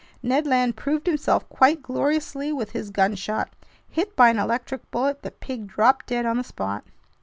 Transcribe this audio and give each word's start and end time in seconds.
Ned 0.23 0.47
Land 0.47 0.75
proved 0.75 1.05
himself 1.05 1.47
quite 1.47 1.83
gloriously 1.83 2.51
with 2.51 2.71
his 2.71 2.89
gunshot. 2.89 3.51
Hit 3.87 4.15
by 4.15 4.31
an 4.31 4.39
electric 4.39 4.89
bullet, 4.89 5.21
the 5.21 5.29
pig 5.29 5.67
dropped 5.67 6.07
dead 6.07 6.25
on 6.25 6.37
the 6.37 6.43
spot. 6.43 6.83